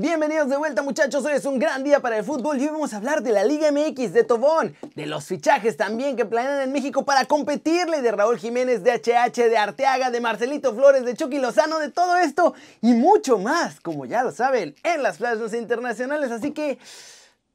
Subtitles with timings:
[0.00, 2.94] Bienvenidos de vuelta muchachos, hoy es un gran día para el fútbol y hoy vamos
[2.94, 6.70] a hablar de la Liga MX de Tobón, de los fichajes también que planean en
[6.70, 11.40] México para competirle, de Raúl Jiménez, de HH, de Arteaga, de Marcelito Flores, de Chucky
[11.40, 16.30] Lozano, de todo esto y mucho más, como ya lo saben, en las plazas internacionales,
[16.30, 16.78] así que...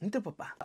[0.00, 0.56] Entre papá.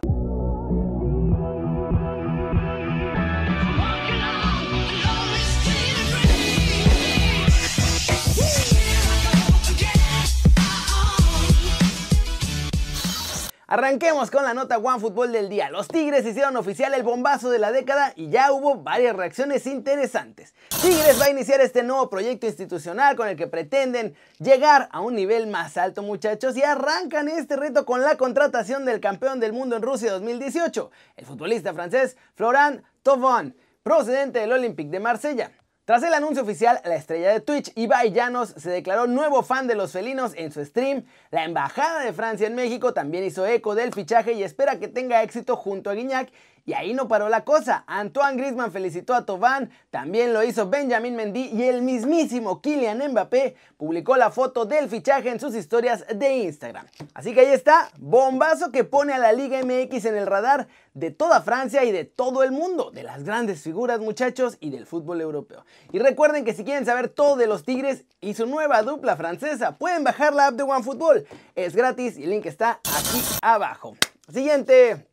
[13.72, 15.70] Arranquemos con la nota One Fútbol del día.
[15.70, 20.56] Los Tigres hicieron oficial el bombazo de la década y ya hubo varias reacciones interesantes.
[20.82, 25.14] Tigres va a iniciar este nuevo proyecto institucional con el que pretenden llegar a un
[25.14, 29.76] nivel más alto muchachos y arrancan este reto con la contratación del campeón del mundo
[29.76, 35.52] en Rusia 2018, el futbolista francés Florent Thauvin, procedente del Olympique de Marsella.
[35.90, 39.74] Tras el anuncio oficial, la estrella de Twitch, Ibai Llanos, se declaró nuevo fan de
[39.74, 41.04] los felinos en su stream.
[41.32, 45.24] La Embajada de Francia en México también hizo eco del fichaje y espera que tenga
[45.24, 46.30] éxito junto a Guiñac
[46.70, 47.84] y ahí no paró la cosa.
[47.88, 53.56] Antoine Griezmann felicitó a Tobán, también lo hizo Benjamin Mendy y el mismísimo Kylian Mbappé
[53.76, 56.86] publicó la foto del fichaje en sus historias de Instagram.
[57.16, 61.10] Así que ahí está, bombazo que pone a la Liga MX en el radar de
[61.10, 65.22] toda Francia y de todo el mundo, de las grandes figuras muchachos y del fútbol
[65.22, 65.66] europeo.
[65.92, 69.76] Y recuerden que si quieren saber todo de los Tigres y su nueva dupla francesa,
[69.80, 71.26] pueden bajar la app de OneFootball.
[71.56, 73.98] Es gratis y el link está aquí abajo.
[74.32, 75.08] Siguiente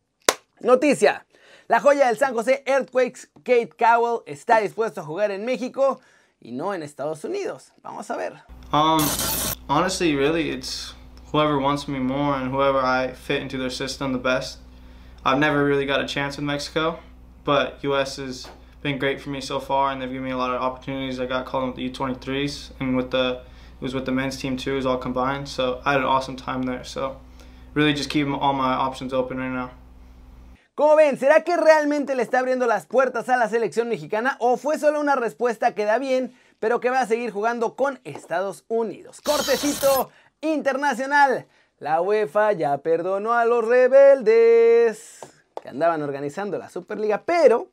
[0.59, 1.26] noticia.
[1.69, 5.99] La joya del San José Earthquakes, Kate Cowell, está dispuesto a jugar en México
[6.39, 7.73] y no en Estados Unidos.
[7.83, 8.41] Vamos a ver.
[8.71, 9.05] Um,
[9.67, 10.93] honestly, really, it's
[11.33, 14.59] whoever wants me more and whoever I fit into their system the best.
[15.25, 16.99] I've never really got a chance with Mexico,
[17.43, 18.47] but US has
[18.81, 21.19] been great for me so far, and they've given me a lot of opportunities.
[21.19, 23.41] I got called with the U23s, and with the
[23.79, 25.49] it was with the men's team too, it was all combined.
[25.49, 26.85] So I had an awesome time there.
[26.85, 27.19] So
[27.73, 29.71] really, just keep all my options open right now.
[30.77, 34.57] Como ven, ¿será que realmente le está abriendo las puertas a la selección mexicana o
[34.57, 38.63] fue solo una respuesta que da bien, pero que va a seguir jugando con Estados
[38.67, 39.19] Unidos?
[39.21, 41.47] Cortecito internacional.
[41.79, 45.21] La UEFA ya perdonó a los rebeldes
[45.59, 47.69] que andaban organizando la Superliga, pero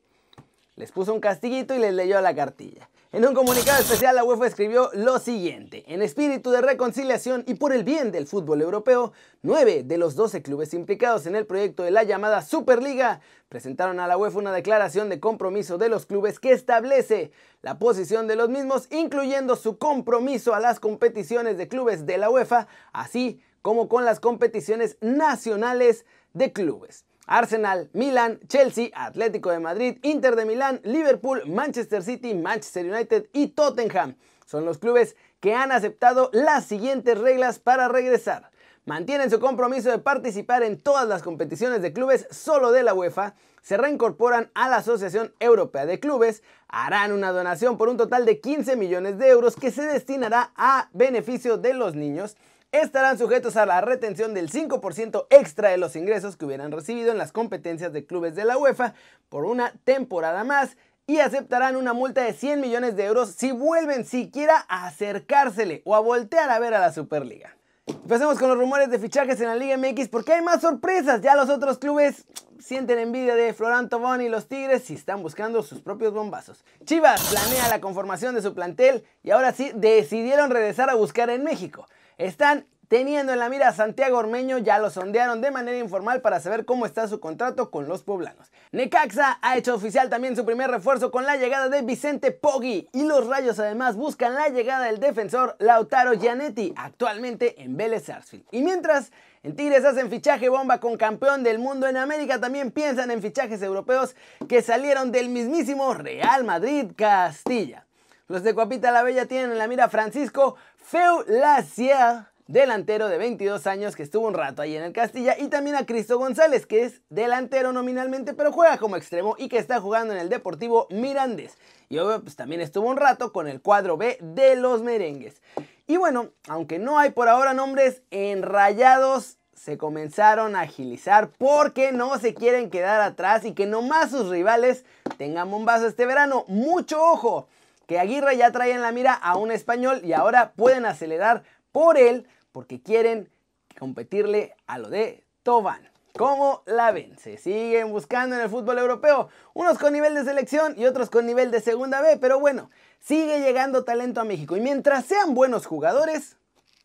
[0.76, 2.88] les puso un castiguito y les leyó la cartilla.
[3.14, 7.72] En un comunicado especial, la UEFA escribió lo siguiente: En espíritu de reconciliación y por
[7.72, 11.92] el bien del fútbol europeo, nueve de los 12 clubes implicados en el proyecto de
[11.92, 16.50] la llamada Superliga presentaron a la UEFA una declaración de compromiso de los clubes que
[16.50, 17.30] establece
[17.62, 22.31] la posición de los mismos, incluyendo su compromiso a las competiciones de clubes de la
[22.31, 27.04] UEFA, así como con las competiciones nacionales de clubes.
[27.26, 33.48] Arsenal, Milan, Chelsea, Atlético de Madrid, Inter de Milán, Liverpool, Manchester City, Manchester United y
[33.48, 34.16] Tottenham.
[34.46, 38.50] Son los clubes que han aceptado las siguientes reglas para regresar.
[38.86, 43.34] Mantienen su compromiso de participar en todas las competiciones de clubes solo de la UEFA,
[43.62, 48.40] se reincorporan a la Asociación Europea de Clubes, harán una donación por un total de
[48.40, 52.36] 15 millones de euros que se destinará a beneficio de los niños
[52.80, 57.18] estarán sujetos a la retención del 5% extra de los ingresos que hubieran recibido en
[57.18, 58.94] las competencias de clubes de la UEFA
[59.28, 60.76] por una temporada más
[61.06, 65.94] y aceptarán una multa de 100 millones de euros si vuelven siquiera a acercársele o
[65.94, 67.56] a voltear a ver a la Superliga.
[67.86, 71.20] Empecemos con los rumores de fichajes en la Liga MX porque hay más sorpresas.
[71.20, 72.24] Ya los otros clubes
[72.58, 76.64] sienten envidia de Florent Tobón y los Tigres y están buscando sus propios bombazos.
[76.84, 81.44] Chivas planea la conformación de su plantel y ahora sí decidieron regresar a buscar en
[81.44, 81.86] México.
[82.19, 86.38] Están teniendo en la mira a Santiago Ormeño, ya lo sondearon de manera informal para
[86.38, 88.52] saber cómo está su contrato con los poblanos.
[88.72, 93.04] Necaxa ha hecho oficial también su primer refuerzo con la llegada de Vicente Poggi y
[93.04, 98.46] los Rayos además buscan la llegada del defensor Lautaro Gianetti, actualmente en Vélez Sarsfield.
[98.52, 99.10] Y mientras
[99.44, 101.86] en Tigres hacen fichaje bomba con campeón del mundo.
[101.86, 104.16] En América también piensan en fichajes europeos
[104.48, 107.83] que salieron del mismísimo Real Madrid Castilla.
[108.26, 113.66] Los de Cuapita la Bella tienen en la mira Francisco Feu Lacier, delantero de 22
[113.66, 116.84] años que estuvo un rato ahí en el Castilla, y también a Cristo González, que
[116.84, 121.58] es delantero nominalmente, pero juega como extremo y que está jugando en el Deportivo Mirandés.
[121.90, 125.43] Y obvio, pues también estuvo un rato con el cuadro B de los merengues.
[125.87, 132.19] Y bueno, aunque no hay por ahora nombres enrayados, se comenzaron a agilizar porque no
[132.19, 134.87] se quieren quedar atrás y que nomás sus rivales
[135.19, 136.46] tengan bombazo este verano.
[136.49, 137.49] Mucho ojo,
[137.86, 141.98] que Aguirre ya trae en la mira a un español y ahora pueden acelerar por
[141.98, 143.31] él porque quieren
[143.78, 145.90] competirle a lo de Tobán.
[146.16, 147.19] ¿Cómo la ven?
[147.19, 151.26] Se siguen buscando en el fútbol europeo, unos con nivel de selección y otros con
[151.26, 152.70] nivel de segunda B, pero bueno,
[153.00, 156.37] sigue llegando talento a México y mientras sean buenos jugadores,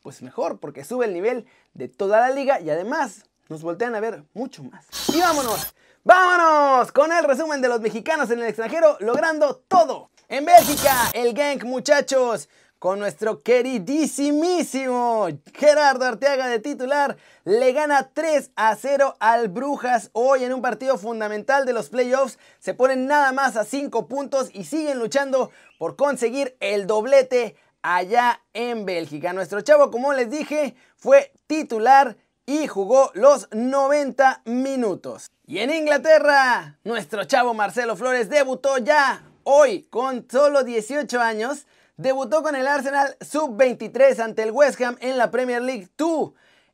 [0.02, 1.46] pues mejor, porque sube el nivel
[1.76, 4.88] de toda la liga y además nos voltean a ver mucho más.
[5.14, 10.10] Y vámonos, vámonos con el resumen de los mexicanos en el extranjero logrando todo.
[10.32, 18.52] En Bélgica, el Genk, muchachos, con nuestro queridísimísimo Gerardo Arteaga de titular, le gana 3
[18.56, 22.38] a 0 al Brujas hoy en un partido fundamental de los playoffs.
[22.60, 25.50] Se ponen nada más a 5 puntos y siguen luchando
[25.80, 29.34] por conseguir el doblete allá en Bélgica.
[29.34, 35.32] Nuestro chavo, como les dije, fue titular y jugó los 90 minutos.
[35.48, 41.66] Y en Inglaterra, nuestro chavo Marcelo Flores debutó ya hoy con solo 18 años.
[41.98, 46.32] Debutó con el Arsenal sub-23 ante el West Ham en la Premier League 2.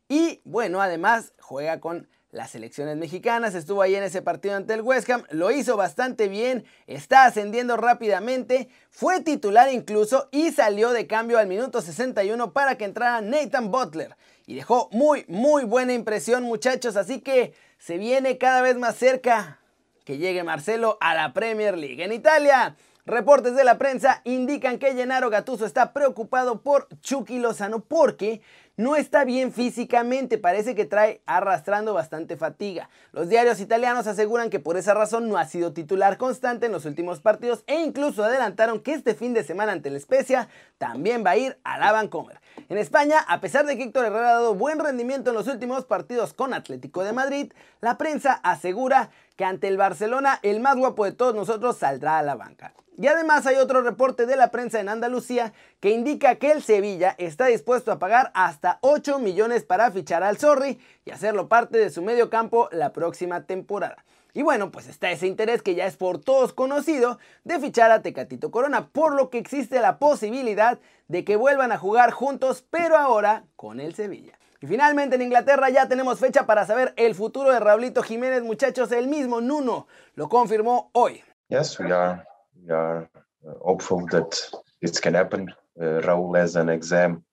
[0.10, 4.82] Y bueno, además juega con las selecciones mexicanas, estuvo ahí en ese partido ante el
[4.82, 11.08] West Ham, lo hizo bastante bien, está ascendiendo rápidamente, fue titular incluso y salió de
[11.08, 14.18] cambio al minuto 61 para que entrara Nathan Butler.
[14.46, 19.62] Y dejó muy, muy buena impresión muchachos, así que se viene cada vez más cerca
[20.06, 22.02] que llegue Marcelo a la Premier League.
[22.04, 27.82] En Italia, reportes de la prensa indican que Gennaro Gattuso está preocupado por Chucky Lozano
[27.82, 28.42] porque
[28.78, 32.90] no está bien físicamente, parece que trae arrastrando bastante fatiga.
[33.14, 36.86] Los diarios italianos aseguran que por esa razón no ha sido titular constante en los
[36.86, 41.32] últimos partidos e incluso adelantaron que este fin de semana ante la Especia también va
[41.32, 42.42] a ir a la Vancomer.
[42.68, 45.86] En España, a pesar de que Héctor Herrera ha dado buen rendimiento en los últimos
[45.86, 51.06] partidos con Atlético de Madrid, la prensa asegura que ante el Barcelona el más guapo
[51.06, 52.74] de todos nosotros saldrá a la banca.
[52.98, 57.14] Y además hay otro reporte de la prensa en Andalucía que indica que el Sevilla
[57.18, 61.90] está dispuesto a pagar hasta 8 millones para fichar al Zorri y hacerlo parte de
[61.90, 64.04] su medio campo la próxima temporada.
[64.34, 68.02] Y bueno, pues está ese interés que ya es por todos conocido de fichar a
[68.02, 70.78] Tecatito Corona, por lo que existe la posibilidad
[71.08, 74.38] de que vuelvan a jugar juntos, pero ahora con el Sevilla.
[74.60, 78.92] Y finalmente en Inglaterra ya tenemos fecha para saber el futuro de Raulito Jiménez, muchachos,
[78.92, 81.24] el mismo Nuno lo confirmó hoy.
[81.48, 82.26] Yes, we are,
[82.62, 83.10] we are
[83.46, 84.36] uh, hopeful that
[84.82, 85.54] this can happen.
[85.80, 87.24] Uh, Raul has an exam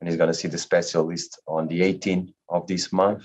[0.00, 3.24] and he's going to see the specialist on the 18th of this month.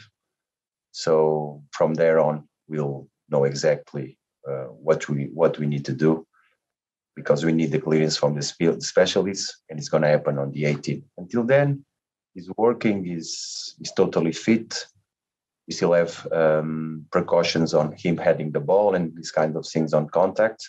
[0.91, 6.25] So from there on, we'll know exactly uh, what we what we need to do
[7.15, 8.41] because we need the clearance from the
[8.79, 11.03] specialist, and it's going to happen on the 18th.
[11.18, 11.85] Until then,
[12.33, 13.03] he's working.
[13.03, 14.85] He's he's totally fit.
[15.67, 19.94] We still have um, precautions on him heading the ball and these kind of things
[19.94, 20.67] on contact.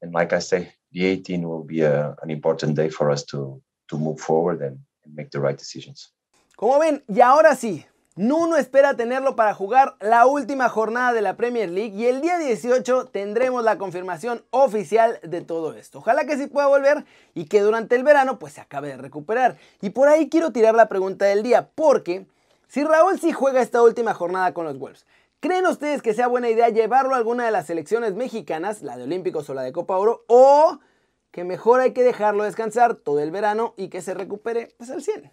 [0.00, 3.60] And like I say, the 18 will be a, an important day for us to
[3.88, 4.78] to move forward and,
[5.14, 6.14] make the right decisions.
[6.56, 7.86] Como ven, y ahora sí,
[8.18, 12.36] Nuno espera tenerlo para jugar la última jornada de la Premier League y el día
[12.36, 15.98] 18 tendremos la confirmación oficial de todo esto.
[15.98, 19.56] Ojalá que sí pueda volver y que durante el verano pues se acabe de recuperar.
[19.80, 22.26] Y por ahí quiero tirar la pregunta del día, porque
[22.66, 25.06] si Raúl sí juega esta última jornada con los Wolves,
[25.38, 29.04] ¿creen ustedes que sea buena idea llevarlo a alguna de las selecciones mexicanas, la de
[29.04, 30.80] Olímpicos o la de Copa Oro, o
[31.30, 35.02] que mejor hay que dejarlo descansar todo el verano y que se recupere pues al
[35.02, 35.30] 100?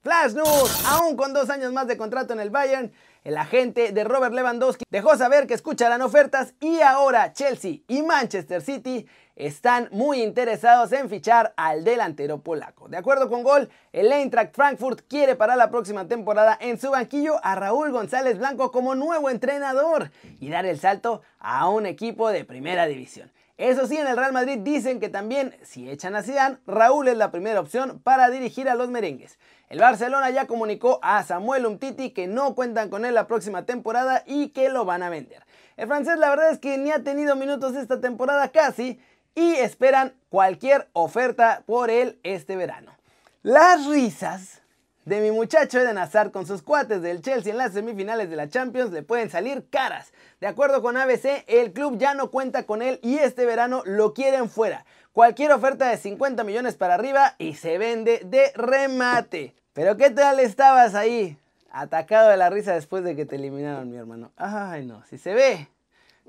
[0.00, 2.92] Flash News, aún con dos años más de contrato en el Bayern,
[3.24, 8.62] el agente de Robert Lewandowski dejó saber que escucharán ofertas y ahora Chelsea y Manchester
[8.62, 9.06] City
[9.38, 12.88] están muy interesados en fichar al delantero polaco.
[12.88, 17.36] De acuerdo con Gol, el Eintracht Frankfurt quiere para la próxima temporada en su banquillo
[17.44, 22.44] a Raúl González Blanco como nuevo entrenador y dar el salto a un equipo de
[22.44, 23.30] primera división.
[23.58, 27.16] Eso sí, en el Real Madrid dicen que también, si echan a Zidane, Raúl es
[27.16, 29.38] la primera opción para dirigir a los merengues.
[29.68, 34.24] El Barcelona ya comunicó a Samuel Umtiti que no cuentan con él la próxima temporada
[34.26, 35.44] y que lo van a vender.
[35.78, 39.00] El francés la verdad es que ni ha tenido minutos esta temporada casi
[39.36, 42.96] y esperan cualquier oferta por él este verano.
[43.44, 44.60] Las risas
[45.04, 48.48] de mi muchacho Eden Hazard con sus cuates del Chelsea en las semifinales de la
[48.48, 50.12] Champions le pueden salir caras.
[50.40, 54.14] De acuerdo con ABC, el club ya no cuenta con él y este verano lo
[54.14, 54.84] quieren fuera.
[55.12, 59.54] Cualquier oferta de 50 millones para arriba y se vende de remate.
[59.74, 61.38] Pero ¿qué tal estabas ahí?
[61.70, 64.32] Atacado de la risa después de que te eliminaron, mi hermano.
[64.36, 65.68] Ay, no, si se ve,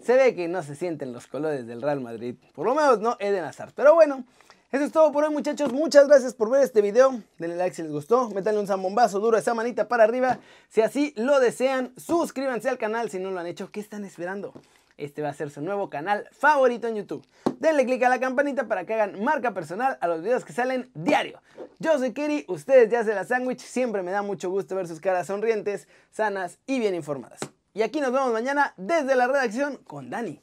[0.02, 2.36] se ve que no se sienten los colores del Real Madrid.
[2.54, 3.74] Por lo menos no Eden Hazard.
[3.76, 4.26] Pero bueno,
[4.72, 7.82] eso es todo por hoy muchachos, muchas gracias por ver este video, denle like si
[7.82, 12.70] les gustó, métanle un zambombazo duro esa manita para arriba, si así lo desean, suscríbanse
[12.70, 14.54] al canal si no lo han hecho, ¿qué están esperando?
[15.00, 17.26] Este va a ser su nuevo canal favorito en YouTube.
[17.60, 20.92] Denle click a la campanita para que hagan marca personal a los videos que salen
[20.94, 21.42] diario.
[21.80, 25.00] Yo soy Keri, ustedes ya hacen la sándwich, siempre me da mucho gusto ver sus
[25.00, 27.40] caras sonrientes, sanas y bien informadas.
[27.74, 30.42] Y aquí nos vemos mañana desde la redacción con Dani.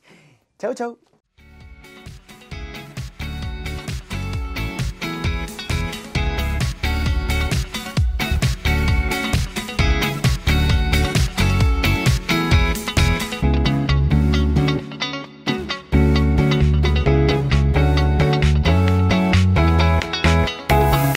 [0.59, 0.99] Chau, chau.